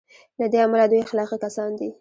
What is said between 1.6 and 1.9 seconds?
دي.